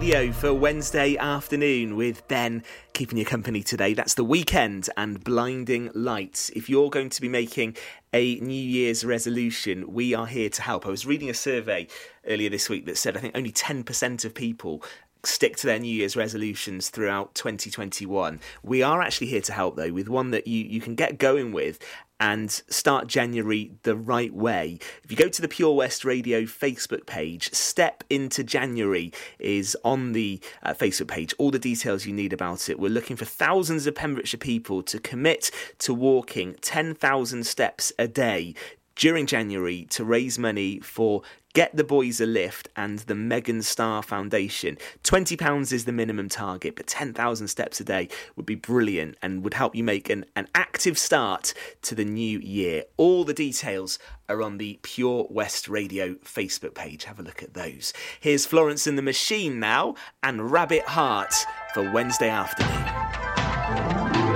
Radio 0.09 0.31
for 0.31 0.55
Wednesday 0.55 1.15
afternoon 1.17 1.95
with 1.95 2.27
Ben 2.27 2.63
keeping 2.93 3.19
you 3.19 3.25
company 3.25 3.61
today. 3.61 3.93
That's 3.93 4.15
the 4.15 4.25
Weeknd 4.25 4.89
and 4.97 5.23
blinding 5.23 5.91
lights. 5.93 6.49
If 6.55 6.67
you're 6.67 6.89
going 6.89 7.11
to 7.11 7.21
be 7.21 7.29
making 7.29 7.77
a 8.11 8.39
New 8.39 8.51
Year's 8.51 9.05
resolution, 9.05 9.93
we 9.93 10.15
are 10.15 10.25
here 10.25 10.49
to 10.49 10.63
help. 10.63 10.87
I 10.87 10.89
was 10.89 11.05
reading 11.05 11.29
a 11.29 11.35
survey 11.35 11.87
earlier 12.25 12.49
this 12.49 12.69
week 12.69 12.87
that 12.87 12.97
said 12.97 13.17
I 13.17 13.19
think 13.19 13.37
only 13.37 13.51
10% 13.51 14.25
of 14.25 14.33
people 14.33 14.83
stick 15.23 15.57
to 15.57 15.67
their 15.67 15.77
New 15.77 15.93
Year's 15.93 16.15
resolutions 16.15 16.89
throughout 16.89 17.35
2021. 17.35 18.39
We 18.63 18.81
are 18.81 19.03
actually 19.03 19.27
here 19.27 19.41
to 19.41 19.53
help 19.53 19.75
though 19.75 19.93
with 19.93 20.09
one 20.09 20.31
that 20.31 20.47
you, 20.47 20.63
you 20.63 20.81
can 20.81 20.95
get 20.95 21.19
going 21.19 21.51
with 21.51 21.77
and 22.19 22.51
start 22.51 23.07
January 23.07 23.71
the 23.83 23.95
right 23.95 24.33
way. 24.33 24.79
If 25.03 25.11
you 25.11 25.17
go 25.17 25.29
to 25.29 25.41
the 25.41 25.47
Pure 25.47 25.75
West 25.75 26.03
Radio 26.03 26.43
Facebook 26.43 27.05
page, 27.05 27.49
Step 27.53 28.03
into 28.09 28.43
January 28.43 29.11
is 29.37 29.77
on 29.83 30.13
the 30.13 30.39
uh, 30.63 30.73
Facebook 30.73 31.07
page. 31.07 31.33
All 31.37 31.51
the 31.51 31.59
details 31.59 32.05
you 32.05 32.13
need 32.13 32.33
about 32.33 32.69
it. 32.69 32.79
We're 32.79 32.89
looking 32.89 33.15
for 33.15 33.25
thousands 33.25 33.85
of 33.85 33.95
Pembrokeshire 33.95 34.39
people 34.39 34.81
to 34.83 34.99
commit 34.99 35.51
to 35.79 35.93
walking 35.93 36.55
10,000 36.61 37.45
steps 37.45 37.93
a 37.99 38.07
day 38.07 38.55
during 38.95 39.25
January 39.25 39.85
to 39.91 40.03
raise 40.03 40.37
money 40.37 40.79
for 40.81 41.21
Get 41.59 41.75
the 41.75 41.83
Boys 41.83 42.21
a 42.21 42.25
Lift 42.25 42.69
and 42.77 42.99
the 42.99 43.15
Megan 43.15 43.61
Star 43.63 44.01
Foundation. 44.01 44.77
£20 45.03 45.73
is 45.73 45.83
the 45.83 45.91
minimum 45.91 46.29
target, 46.29 46.77
but 46.77 46.87
10,000 46.87 47.49
steps 47.49 47.81
a 47.81 47.83
day 47.83 48.07
would 48.37 48.45
be 48.45 48.55
brilliant 48.55 49.17
and 49.21 49.43
would 49.43 49.55
help 49.55 49.75
you 49.75 49.83
make 49.83 50.09
an, 50.09 50.23
an 50.37 50.47
active 50.55 50.97
start 50.97 51.53
to 51.81 51.95
the 51.95 52.05
new 52.05 52.39
year. 52.39 52.85
All 52.95 53.25
the 53.25 53.33
details 53.33 53.99
are 54.29 54.41
on 54.41 54.57
the 54.57 54.79
Pure 54.83 55.27
West 55.29 55.67
Radio 55.67 56.13
Facebook 56.23 56.75
page. 56.75 57.03
Have 57.03 57.19
a 57.19 57.23
look 57.23 57.43
at 57.43 57.55
those. 57.55 57.91
Here's 58.21 58.45
Florence 58.45 58.87
and 58.87 58.97
the 58.97 59.01
Machine 59.01 59.59
now 59.59 59.95
and 60.23 60.49
Rabbit 60.49 60.83
Heart 60.83 61.33
for 61.73 61.91
Wednesday 61.91 62.29
afternoon. 62.29 64.28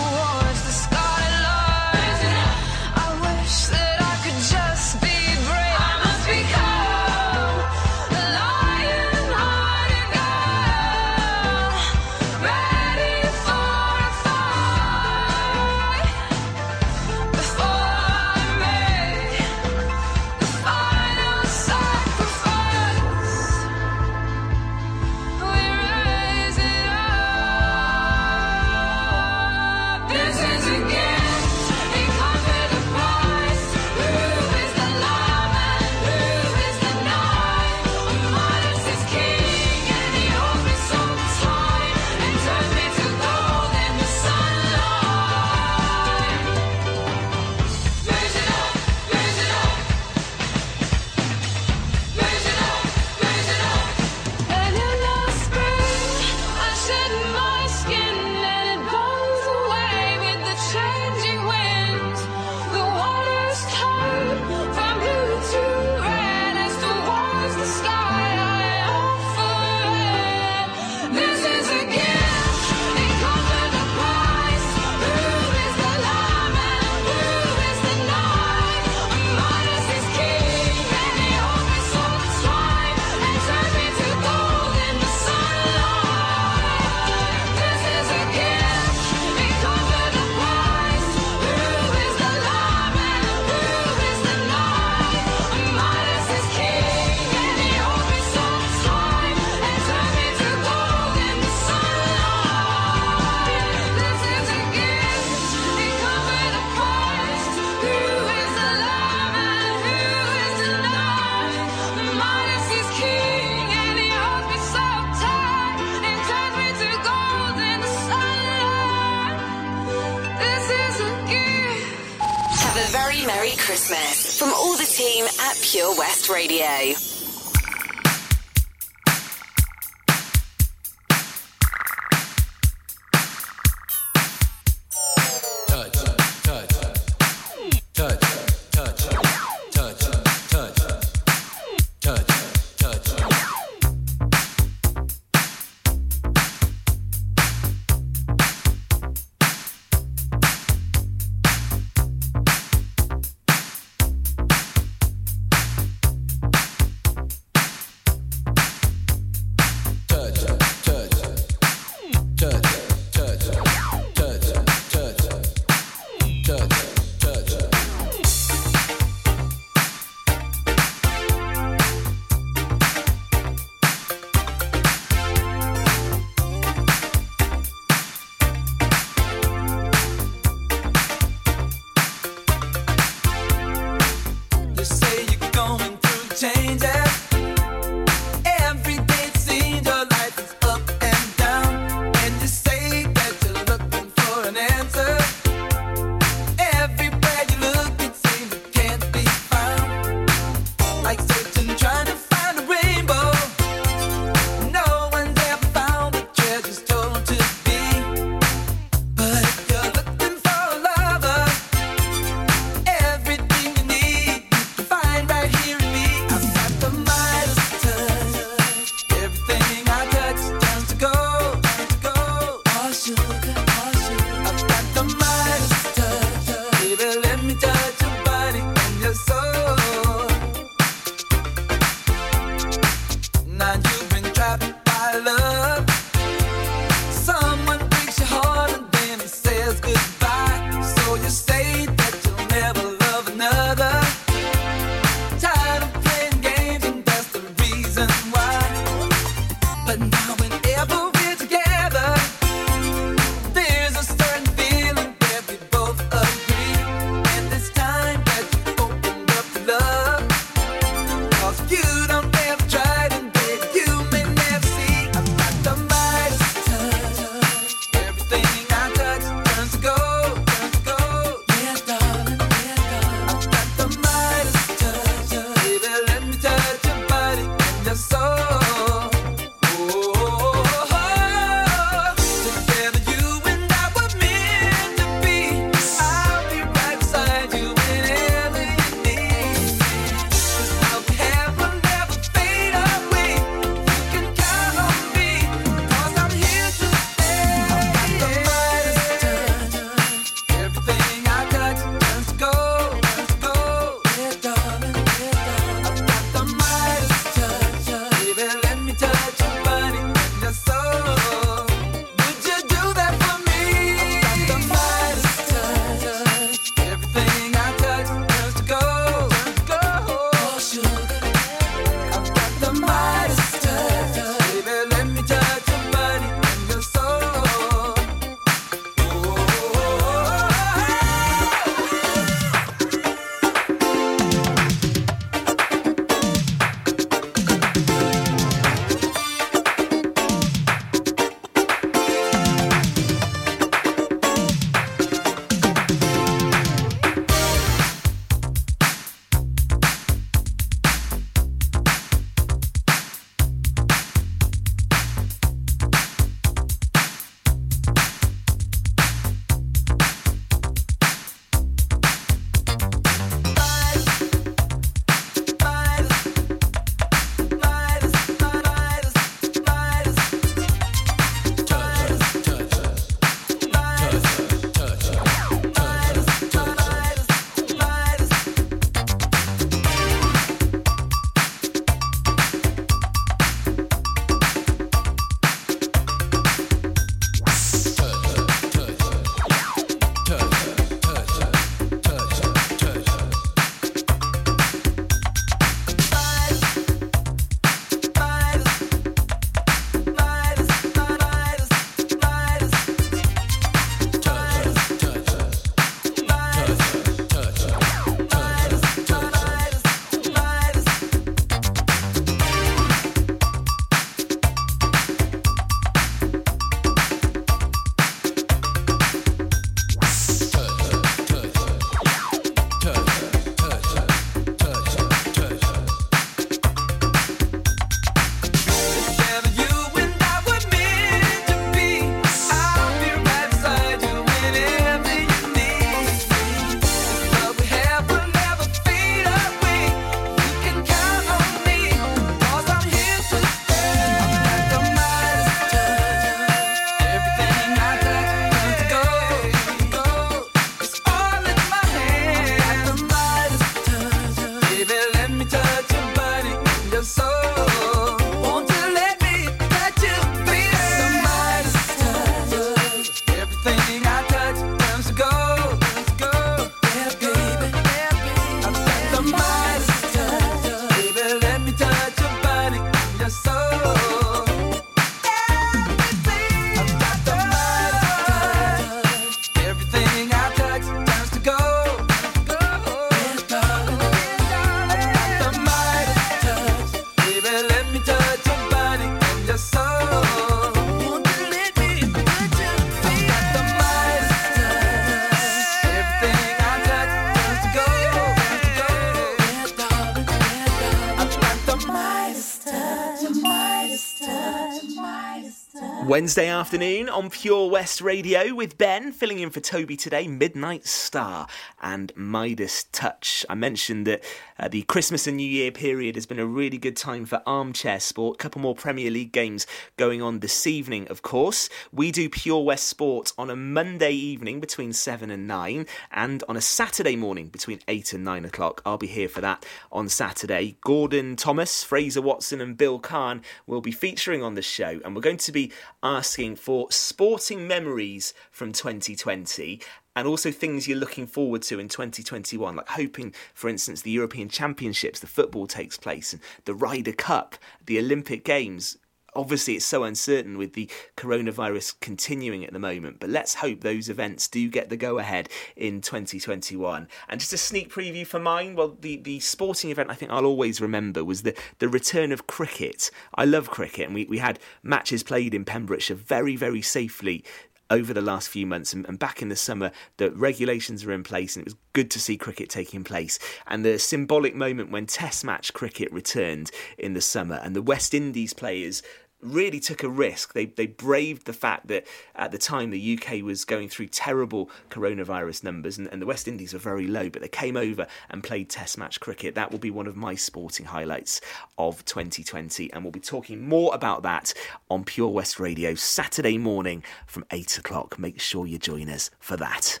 Wednesday 506.06 506.46
afternoon 506.46 507.08
on 507.08 507.30
Pure 507.30 507.68
West 507.68 508.00
Radio 508.00 508.54
with 508.54 508.78
Ben, 508.78 509.10
filling 509.10 509.40
in 509.40 509.50
for 509.50 509.58
Toby 509.58 509.96
today, 509.96 510.28
Midnight 510.28 510.86
Star 510.86 511.48
and 511.82 512.12
Midas 512.14 512.84
Touch. 512.92 513.44
I 513.50 513.56
mentioned 513.56 514.06
that 514.06 514.22
uh, 514.56 514.68
the 514.68 514.82
Christmas 514.82 515.26
and 515.26 515.36
New 515.36 515.48
Year 515.48 515.72
period 515.72 516.14
has 516.14 516.24
been 516.24 516.38
a 516.38 516.46
really 516.46 516.78
good 516.78 516.96
time 516.96 517.26
for 517.26 517.42
armchair 517.44 517.98
sport. 517.98 518.36
A 518.36 518.38
couple 518.38 518.60
more 518.60 518.76
Premier 518.76 519.10
League 519.10 519.32
games 519.32 519.66
going 519.96 520.22
on 520.22 520.38
this 520.38 520.64
evening, 520.64 521.08
of 521.08 521.22
course. 521.22 521.68
We 521.92 522.12
do 522.12 522.30
Pure 522.30 522.62
West 522.62 522.86
Sport 522.86 523.32
on 523.36 523.50
a 523.50 523.56
Monday 523.56 524.12
evening 524.12 524.60
between 524.60 524.92
7 524.92 525.28
and 525.28 525.48
9, 525.48 525.86
and 526.12 526.44
on 526.48 526.56
a 526.56 526.60
Saturday 526.60 527.16
morning 527.16 527.48
between 527.48 527.80
8 527.88 528.12
and 528.12 528.24
9 528.24 528.44
o'clock. 528.44 528.80
I'll 528.86 528.96
be 528.96 529.08
here 529.08 529.28
for 529.28 529.40
that 529.40 529.66
on 529.90 530.08
Saturday. 530.08 530.76
Gordon 530.82 531.34
Thomas, 531.34 531.82
Fraser 531.82 532.22
Watson, 532.22 532.60
and 532.60 532.76
Bill 532.76 533.00
Kahn 533.00 533.42
will 533.66 533.80
be 533.80 533.90
featuring 533.90 534.44
on 534.44 534.54
the 534.54 534.62
show, 534.62 535.00
and 535.04 535.16
we're 535.16 535.20
going 535.20 535.36
to 535.38 535.52
be 535.52 535.72
asking 536.02 536.56
for 536.56 536.90
sporting 536.90 537.66
memories 537.66 538.34
from 538.50 538.72
2020 538.72 539.80
and 540.14 540.26
also 540.26 540.50
things 540.50 540.88
you're 540.88 540.96
looking 540.96 541.26
forward 541.26 541.62
to 541.62 541.78
in 541.78 541.88
2021, 541.88 542.76
like 542.76 542.88
hoping, 542.88 543.34
for 543.52 543.68
instance, 543.68 544.02
the 544.02 544.10
European 544.10 544.48
Championships, 544.48 545.20
the 545.20 545.26
football 545.26 545.66
takes 545.66 545.98
place, 545.98 546.32
and 546.32 546.40
the 546.64 546.74
Ryder 546.74 547.12
Cup, 547.12 547.56
the 547.84 547.98
Olympic 547.98 548.42
Games. 548.42 548.96
Obviously, 549.36 549.74
it's 549.74 549.84
so 549.84 550.04
uncertain 550.04 550.56
with 550.56 550.72
the 550.72 550.90
coronavirus 551.16 552.00
continuing 552.00 552.64
at 552.64 552.72
the 552.72 552.78
moment, 552.78 553.20
but 553.20 553.30
let's 553.30 553.56
hope 553.56 553.82
those 553.82 554.08
events 554.08 554.48
do 554.48 554.68
get 554.68 554.88
the 554.88 554.96
go 554.96 555.18
ahead 555.18 555.48
in 555.76 556.00
2021. 556.00 557.06
And 557.28 557.40
just 557.40 557.52
a 557.52 557.58
sneak 557.58 557.92
preview 557.92 558.26
for 558.26 558.40
mine, 558.40 558.74
well, 558.74 558.96
the, 559.00 559.16
the 559.16 559.40
sporting 559.40 559.90
event 559.90 560.10
I 560.10 560.14
think 560.14 560.32
I'll 560.32 560.46
always 560.46 560.80
remember 560.80 561.22
was 561.22 561.42
the, 561.42 561.54
the 561.78 561.88
return 561.88 562.32
of 562.32 562.46
cricket. 562.46 563.10
I 563.34 563.44
love 563.44 563.70
cricket, 563.70 564.06
and 564.06 564.14
we, 564.14 564.24
we 564.24 564.38
had 564.38 564.58
matches 564.82 565.22
played 565.22 565.54
in 565.54 565.64
Pembrokeshire 565.64 566.16
very, 566.16 566.56
very 566.56 566.82
safely 566.82 567.44
over 567.90 568.12
the 568.12 568.20
last 568.20 568.48
few 568.48 568.66
months 568.66 568.92
and, 568.92 569.06
and, 569.06 569.18
back 569.18 569.42
in 569.42 569.48
the 569.48 569.56
summer 569.56 569.90
the 570.16 570.30
regulations 570.32 571.04
were 571.04 571.12
in 571.12 571.22
place 571.22 571.56
and 571.56 571.62
it 571.62 571.66
was 571.66 571.76
good 571.92 572.10
to 572.10 572.18
see 572.18 572.36
cricket 572.36 572.68
taking 572.68 573.04
place 573.04 573.38
and 573.68 573.84
the 573.84 573.98
symbolic 573.98 574.54
moment 574.54 574.90
when 574.90 575.06
test 575.06 575.44
match 575.44 575.72
cricket 575.72 576.10
returned 576.12 576.70
in 576.98 577.14
the 577.14 577.20
summer 577.20 577.60
and 577.62 577.76
the 577.76 577.82
west 577.82 578.14
indies 578.14 578.52
players 578.52 579.02
really 579.40 579.80
took 579.80 580.02
a 580.02 580.08
risk. 580.08 580.54
They 580.54 580.66
they 580.66 580.86
braved 580.86 581.46
the 581.46 581.52
fact 581.52 581.88
that 581.88 582.06
at 582.34 582.52
the 582.52 582.58
time 582.58 582.90
the 582.90 583.18
UK 583.18 583.42
was 583.42 583.64
going 583.64 583.88
through 583.88 584.08
terrible 584.08 584.70
coronavirus 584.90 585.64
numbers 585.64 585.98
and, 585.98 586.08
and 586.08 586.20
the 586.20 586.26
West 586.26 586.48
Indies 586.48 586.72
were 586.72 586.78
very 586.78 587.06
low, 587.06 587.28
but 587.28 587.42
they 587.42 587.48
came 587.48 587.76
over 587.76 588.06
and 588.30 588.42
played 588.42 588.68
Test 588.68 588.98
match 588.98 589.20
cricket. 589.20 589.54
That 589.54 589.70
will 589.70 589.78
be 589.78 589.90
one 589.90 590.06
of 590.06 590.16
my 590.16 590.34
sporting 590.34 590.86
highlights 590.86 591.40
of 591.78 592.04
2020, 592.04 592.92
and 592.92 593.02
we'll 593.02 593.12
be 593.12 593.20
talking 593.20 593.68
more 593.68 593.94
about 593.94 594.22
that 594.22 594.52
on 594.90 595.04
Pure 595.04 595.28
West 595.28 595.60
Radio 595.60 595.94
Saturday 595.94 596.58
morning 596.58 597.02
from 597.26 597.44
eight 597.50 597.78
o'clock. 597.78 598.18
Make 598.18 598.40
sure 598.40 598.66
you 598.66 598.78
join 598.78 599.08
us 599.08 599.30
for 599.38 599.56
that. 599.56 600.00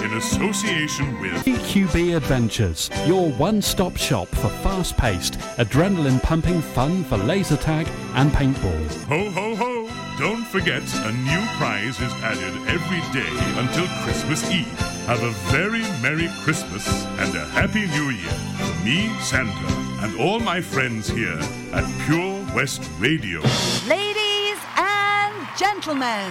in 0.00 0.12
association 0.14 1.20
with 1.20 1.32
EQB 1.44 2.16
Adventures, 2.16 2.90
your 3.06 3.30
one 3.32 3.60
stop 3.60 3.96
shop 3.96 4.28
for 4.28 4.48
fast 4.62 4.96
paced, 4.96 5.34
adrenaline 5.58 6.22
pumping 6.22 6.60
fun 6.60 7.04
for 7.04 7.16
laser 7.18 7.56
tag 7.56 7.88
and 8.14 8.30
paintball. 8.32 9.04
Ho 9.04 9.30
ho 9.30 9.54
ho! 9.54 9.72
Don't 10.18 10.44
forget, 10.46 10.82
a 11.04 11.12
new 11.12 11.40
prize 11.56 12.00
is 12.00 12.12
added 12.22 12.54
every 12.68 13.00
day 13.12 13.60
until 13.60 13.86
Christmas 14.04 14.48
Eve. 14.50 14.66
Have 15.06 15.22
a 15.22 15.30
very 15.50 15.82
Merry 16.00 16.28
Christmas 16.44 16.86
and 17.18 17.34
a 17.34 17.44
Happy 17.46 17.86
New 17.86 18.10
Year 18.10 18.30
from 18.56 18.84
me, 18.84 19.08
Santa, 19.20 20.04
and 20.04 20.20
all 20.20 20.38
my 20.38 20.60
friends 20.60 21.08
here 21.08 21.40
at 21.72 21.84
Pure 22.06 22.46
West 22.54 22.88
Radio. 22.98 23.40
Ladies 23.88 24.58
and 24.76 25.34
gentlemen, 25.58 26.30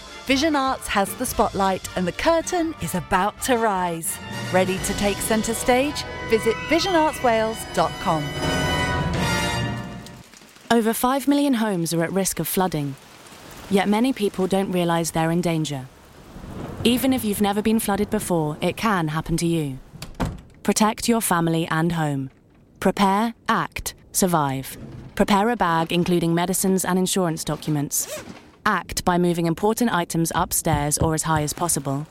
Vision 0.25 0.55
Arts 0.55 0.87
has 0.87 1.13
the 1.15 1.25
spotlight 1.25 1.89
and 1.97 2.07
the 2.07 2.11
curtain 2.11 2.75
is 2.81 2.93
about 2.93 3.41
to 3.41 3.57
rise. 3.57 4.17
Ready 4.53 4.77
to 4.79 4.93
take 4.93 5.17
centre 5.17 5.55
stage? 5.55 6.03
Visit 6.29 6.53
visionartswales.com. 6.69 8.23
Over 10.69 10.93
5 10.93 11.27
million 11.27 11.55
homes 11.55 11.91
are 11.93 12.03
at 12.03 12.11
risk 12.11 12.39
of 12.39 12.47
flooding, 12.47 12.95
yet 13.69 13.89
many 13.89 14.13
people 14.13 14.45
don't 14.45 14.71
realise 14.71 15.11
they're 15.11 15.31
in 15.31 15.41
danger. 15.41 15.87
Even 16.83 17.13
if 17.13 17.25
you've 17.25 17.41
never 17.41 17.61
been 17.61 17.79
flooded 17.79 18.09
before, 18.11 18.57
it 18.61 18.77
can 18.77 19.07
happen 19.09 19.37
to 19.37 19.47
you. 19.47 19.79
Protect 20.61 21.09
your 21.09 21.21
family 21.21 21.67
and 21.71 21.93
home. 21.93 22.29
Prepare, 22.79 23.33
act, 23.49 23.95
survive. 24.11 24.77
Prepare 25.15 25.49
a 25.49 25.55
bag 25.55 25.91
including 25.91 26.35
medicines 26.35 26.85
and 26.85 26.99
insurance 26.99 27.43
documents. 27.43 28.23
Act 28.65 29.03
by 29.03 29.17
moving 29.17 29.47
important 29.47 29.91
items 29.91 30.31
upstairs 30.35 30.97
or 30.99 31.15
as 31.15 31.23
high 31.23 31.41
as 31.41 31.51
possible. 31.51 32.05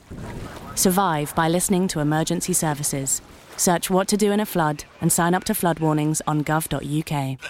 Survive 0.75 1.35
by 1.37 1.49
listening 1.49 1.87
to 1.89 2.01
emergency 2.01 2.53
services. 2.53 3.23
Search 3.57 3.89
what 3.89 4.09
to 4.09 4.17
do 4.17 4.33
in 4.33 4.41
a 4.41 4.47
flood 4.47 4.85
and 5.01 5.13
sign 5.13 5.35
up 5.35 5.45
to 5.45 5.55
flood 5.55 5.79
warnings 5.79 6.21
on 6.27 6.43
gov.uk. 6.43 7.41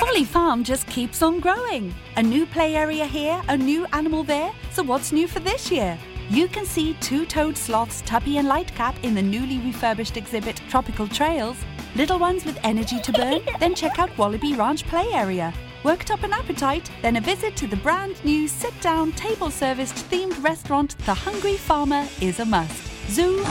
Folly 0.00 0.24
Farm 0.24 0.64
just 0.64 0.86
keeps 0.88 1.22
on 1.22 1.38
growing. 1.38 1.94
A 2.16 2.22
new 2.22 2.44
play 2.46 2.74
area 2.74 3.06
here, 3.06 3.40
a 3.48 3.56
new 3.56 3.86
animal 3.92 4.24
there. 4.24 4.52
So 4.72 4.82
what's 4.82 5.12
new 5.12 5.28
for 5.28 5.38
this 5.40 5.70
year? 5.70 5.96
You 6.28 6.48
can 6.48 6.64
see 6.64 6.94
two-toed 6.94 7.56
sloths 7.56 8.02
Tuppy 8.02 8.38
and 8.38 8.48
Lightcap 8.48 9.04
in 9.04 9.14
the 9.14 9.22
newly 9.22 9.58
refurbished 9.58 10.16
exhibit 10.16 10.60
Tropical 10.68 11.06
Trails. 11.06 11.58
Little 11.94 12.18
ones 12.18 12.44
with 12.44 12.58
energy 12.64 12.98
to 13.00 13.12
burn? 13.12 13.42
then 13.60 13.74
check 13.74 13.98
out 13.98 14.16
Wallaby 14.18 14.54
Ranch 14.54 14.84
play 14.86 15.08
area. 15.12 15.54
Worked 15.84 16.12
up 16.12 16.22
an 16.22 16.32
appetite? 16.32 16.90
Then 17.02 17.16
a 17.16 17.20
visit 17.20 17.56
to 17.56 17.66
the 17.66 17.76
brand 17.76 18.24
new 18.24 18.46
sit-down 18.46 19.12
table-serviced 19.12 19.96
themed 20.10 20.40
restaurant 20.42 20.96
The 20.98 21.14
Hungry 21.14 21.56
Farmer 21.56 22.06
is 22.20 22.38
a 22.38 22.44
must. 22.44 23.10
Zoo, 23.10 23.42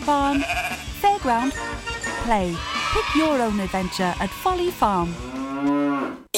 farm, 0.00 0.40
fairground, 1.00 1.52
play. 2.24 2.56
Pick 2.92 3.14
your 3.14 3.40
own 3.40 3.60
adventure 3.60 4.12
at 4.18 4.28
Folly 4.28 4.70
Farm. 4.72 5.14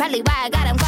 Probably 0.00 0.22
why 0.22 0.44
I 0.44 0.48
got 0.48 0.66
him 0.66 0.79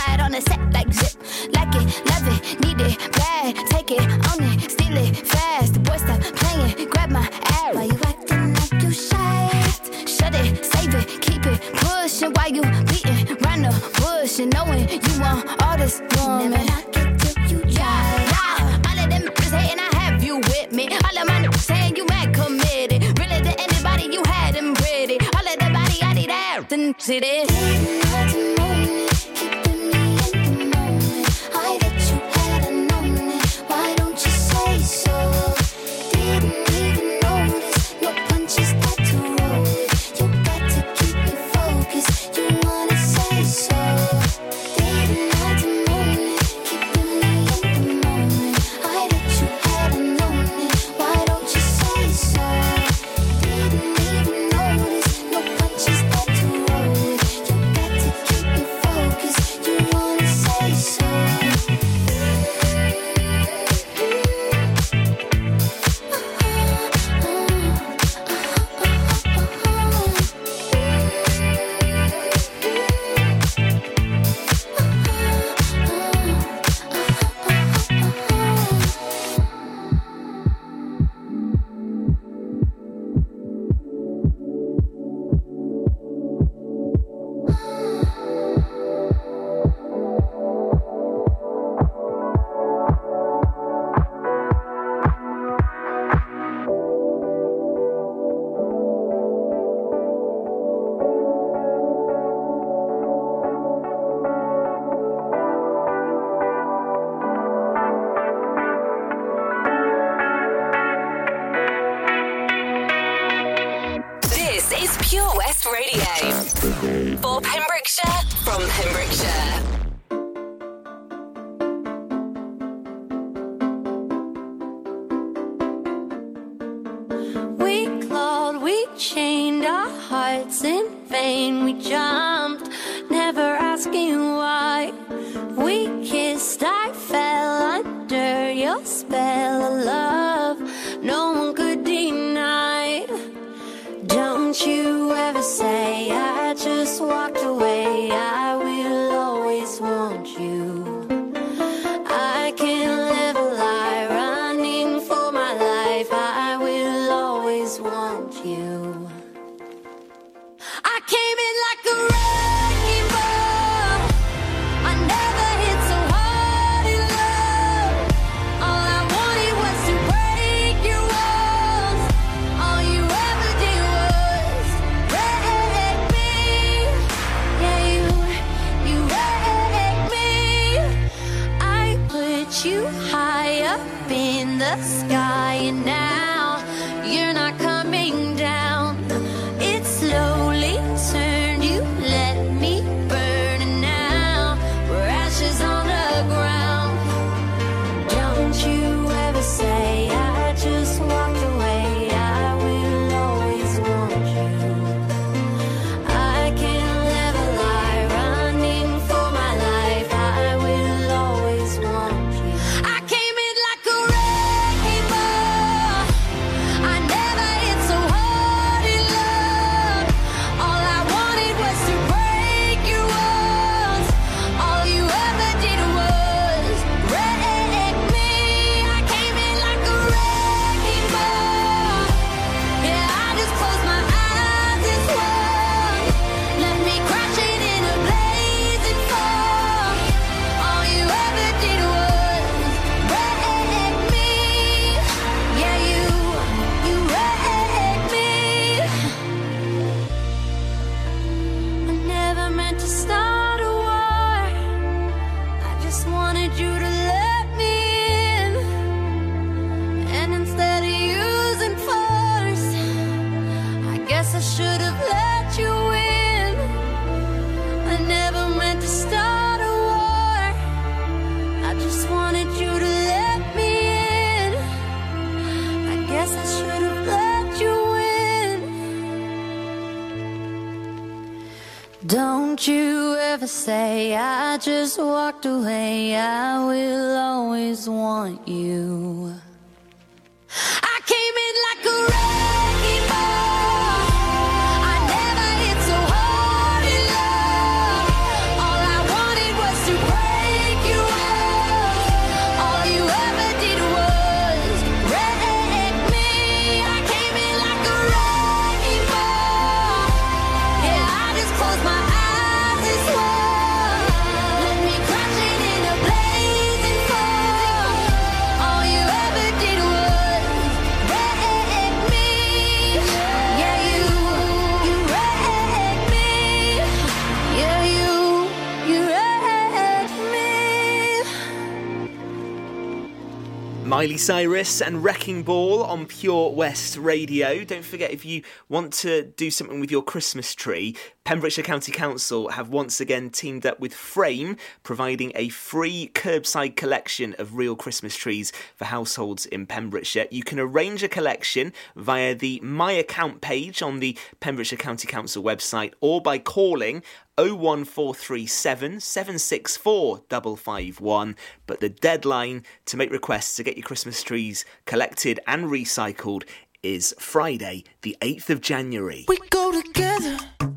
Miley 334.03 334.19
Cyrus 334.19 334.83
and 334.83 335.05
Wrecking 335.05 335.45
Ball 335.45 335.85
on 335.85 336.07
Pure 336.07 336.55
West 336.55 336.97
Radio. 336.97 337.63
Don't 337.63 337.85
forget, 337.85 338.11
if 338.11 338.25
you 338.25 338.43
want 338.69 338.93
to 338.95 339.23
do 339.23 339.49
something 339.49 339.79
with 339.79 339.93
your 339.93 340.03
Christmas 340.03 340.57
tree, 340.57 340.97
Pembrokeshire 341.25 341.63
County 341.63 341.93
Council 341.93 342.49
have 342.49 342.69
once 342.69 343.01
again 343.01 343.31
teamed 343.31 343.65
up 343.65 343.79
with 343.79 343.95
Frame, 343.95 344.57
providing 344.83 345.31
a 345.37 345.51
free 345.51 346.11
curbside 346.15 346.75
collection 346.75 347.37
of 347.39 347.57
real 347.57 347.77
Christmas 347.77 348.17
trees 348.17 348.53
for 348.75 348.87
households 348.87 349.47
in 349.47 349.65
Pembrokeshire. 349.65 350.27
You 350.33 350.43
can 350.43 350.59
arrange 350.59 351.05
a 351.05 351.09
collection 351.09 351.73
via 351.95 352.35
the 352.35 352.59
My 352.61 352.91
Account 352.91 353.41
page 353.41 353.83
on 353.83 354.01
the 354.01 354.19
Pembrokeshire 354.41 354.79
County 354.79 355.07
Council 355.07 355.45
website 355.45 355.93
or 356.01 356.21
by 356.21 356.39
calling 356.39 357.05
01437 357.39 358.99
764 358.99 360.23
551. 360.29 361.37
But 361.69 361.79
the 361.79 361.89
deadline 361.89 362.65
to 362.87 362.97
make 362.97 363.13
requests 363.13 363.55
to 363.57 363.63
get 363.63 363.77
your 363.77 363.85
Christmas 363.85 364.25
trees 364.25 364.65
collected 364.87 365.39
and 365.47 365.67
recycled 365.67 366.43
is 366.83 367.15
Friday, 367.21 367.85
the 368.03 368.17
8th 368.21 368.51
of 368.51 368.61
January. 368.61 369.25
We 369.29 369.39
go 369.51 369.81
together. 369.81 370.52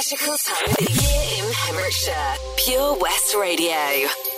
magical 0.00 0.34
time 0.38 0.74
here 0.78 0.86
the 0.86 0.92
year 0.92 1.44
in 1.44 1.52
Pembrokeshire. 1.52 2.34
Pure 2.56 2.96
West 3.00 3.34
Radio. 3.34 4.29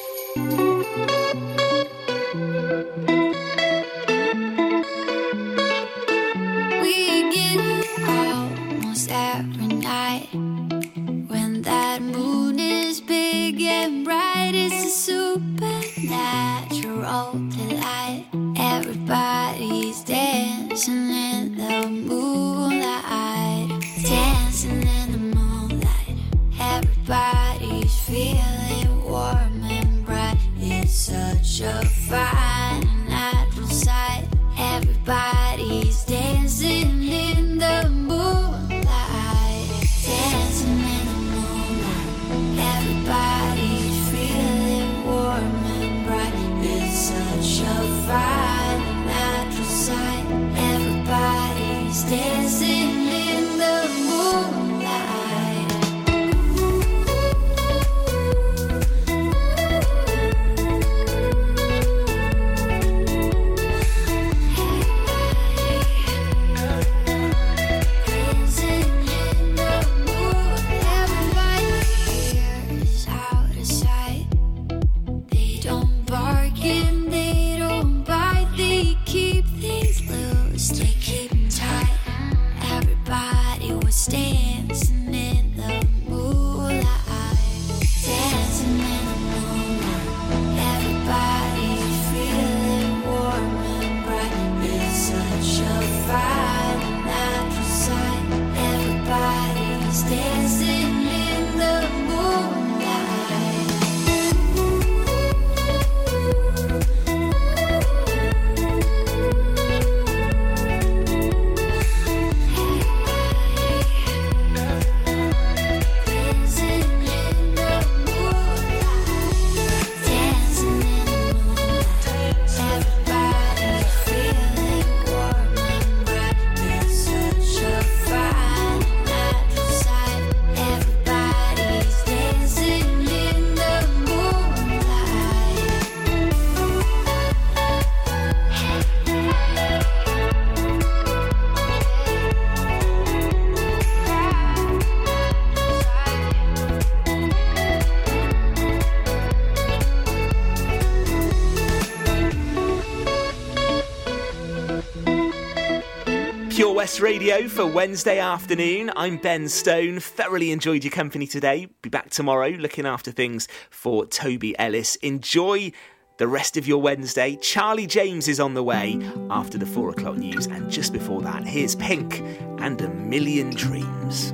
Radio 157.00 157.48
for 157.48 157.64
Wednesday 157.66 158.18
afternoon. 158.18 158.90
I'm 158.96 159.16
Ben 159.16 159.48
Stone. 159.48 160.00
Thoroughly 160.00 160.52
enjoyed 160.52 160.84
your 160.84 160.90
company 160.90 161.26
today. 161.26 161.68
Be 161.80 161.88
back 161.88 162.10
tomorrow 162.10 162.48
looking 162.48 162.86
after 162.86 163.10
things 163.10 163.48
for 163.70 164.04
Toby 164.04 164.58
Ellis. 164.58 164.96
Enjoy 164.96 165.72
the 166.18 166.28
rest 166.28 166.56
of 166.56 166.66
your 166.66 166.82
Wednesday. 166.82 167.36
Charlie 167.36 167.86
James 167.86 168.28
is 168.28 168.40
on 168.40 168.54
the 168.54 168.62
way 168.62 168.98
after 169.30 169.58
the 169.58 169.66
four 169.66 169.90
o'clock 169.90 170.16
news. 170.16 170.46
And 170.46 170.70
just 170.70 170.92
before 170.92 171.22
that, 171.22 171.46
here's 171.46 171.74
Pink 171.74 172.20
and 172.58 172.80
a 172.82 172.88
Million 172.88 173.50
Dreams. 173.50 174.32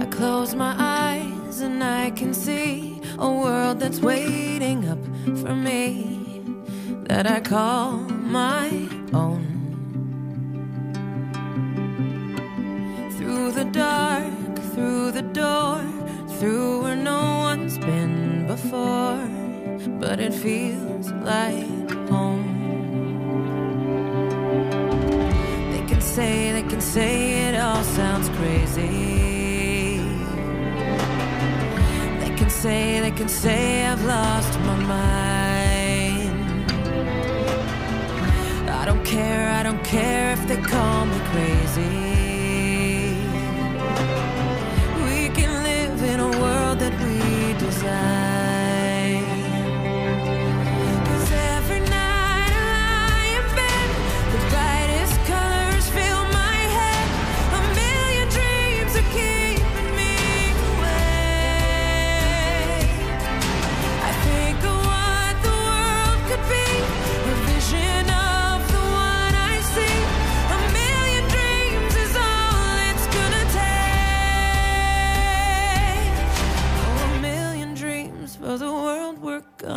I 0.00 0.06
close 0.10 0.54
my 0.54 0.74
eyes 0.78 1.60
and 1.60 1.82
I 1.82 2.10
can 2.10 2.34
see 2.34 2.97
a 3.18 3.30
world 3.30 3.80
that's 3.80 4.00
waiting 4.00 4.88
up 4.88 5.02
for 5.42 5.54
me 5.54 6.42
that 7.08 7.26
I 7.26 7.40
call 7.40 7.98
my 8.38 8.68
own. 9.12 9.44
Through 13.16 13.52
the 13.52 13.64
dark, 13.64 14.56
through 14.72 15.10
the 15.12 15.22
door, 15.22 15.80
through 16.38 16.82
where 16.82 16.96
no 16.96 17.38
one's 17.40 17.76
been 17.78 18.46
before, 18.46 19.18
but 19.98 20.20
it 20.20 20.32
feels 20.32 21.10
like 21.10 21.90
home. 22.08 22.46
They 25.72 25.84
can 25.88 26.00
say, 26.00 26.52
they 26.52 26.62
can 26.62 26.80
say 26.80 27.48
it 27.48 27.58
all 27.58 27.82
sounds 27.82 28.28
crazy. 28.38 29.07
say 32.62 32.98
they 32.98 33.12
can 33.12 33.28
say 33.28 33.86
I've 33.86 34.04
lost 34.04 34.58
my 34.60 34.76
mind. 34.94 36.72
I 38.68 38.84
don't 38.84 39.04
care, 39.04 39.48
I 39.50 39.62
don't 39.62 39.84
care 39.84 40.32
if 40.32 40.44
they 40.48 40.56
call 40.56 41.06
me 41.06 41.20
crazy. 41.30 42.27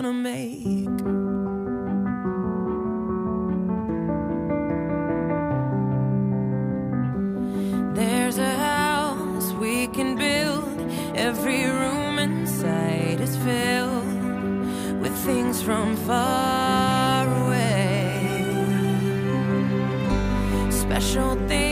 gonna 0.01 0.13
make. 0.13 0.81
Every 11.13 11.65
room 11.65 12.19
inside 12.19 13.21
is 13.21 13.35
filled 13.37 15.01
with 15.01 15.15
things 15.25 15.61
from 15.61 15.95
far 16.07 17.25
away. 17.45 18.19
Special 20.69 21.35
things. 21.47 21.70